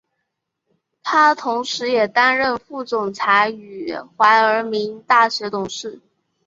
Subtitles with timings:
[1.03, 6.01] 他同时也担任副总裁与怀俄明大学董事。